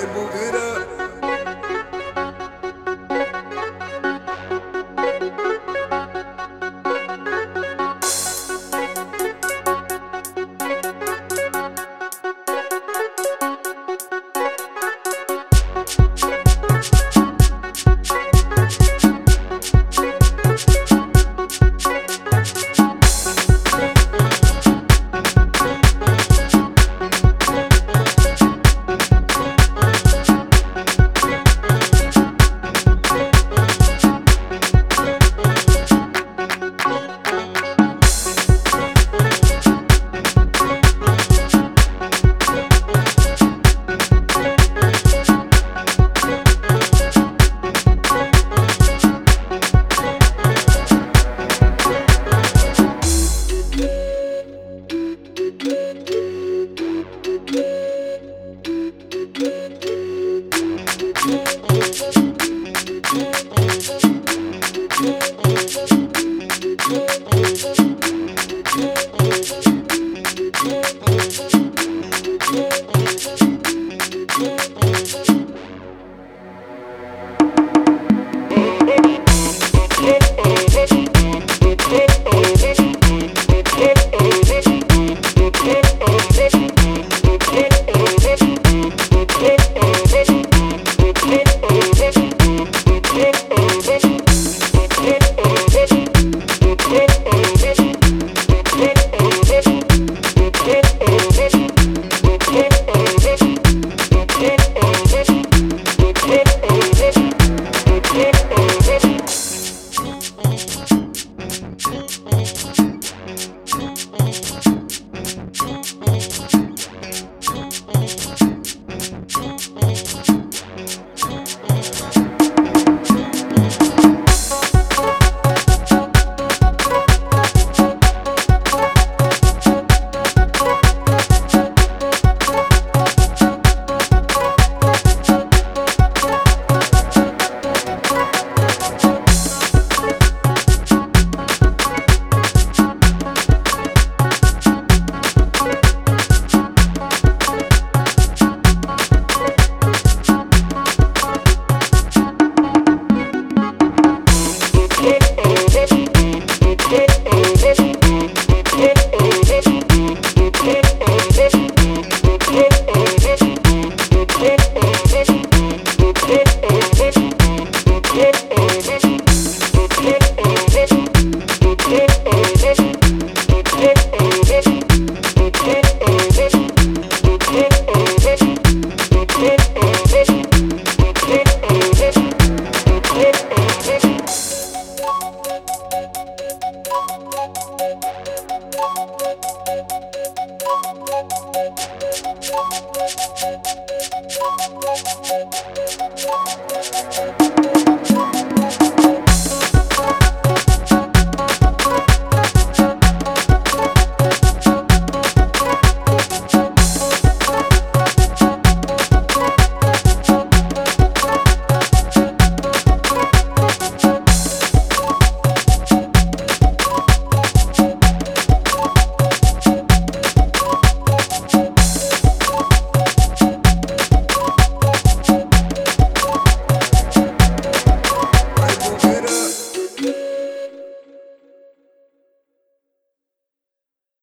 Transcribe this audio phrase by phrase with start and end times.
[0.00, 1.09] Hey, it up.